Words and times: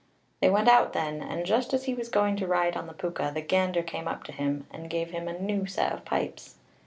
They 0.39 0.49
went 0.49 0.67
out 0.67 0.93
then, 0.93 1.21
and 1.21 1.45
just 1.45 1.75
as 1.75 1.83
he 1.83 1.93
was 1.93 2.09
going 2.09 2.35
to 2.37 2.47
ride 2.47 2.75
on 2.75 2.87
the 2.87 2.93
Púca, 2.95 3.31
the 3.31 3.39
gander 3.43 3.83
came 3.83 4.07
up 4.07 4.23
to 4.23 4.31
him, 4.31 4.65
and 4.71 4.89
gave 4.89 5.11
him 5.11 5.27
a 5.27 5.37
new 5.37 5.67
set 5.67 5.91
of 5.91 6.05
pipes. 6.05 6.55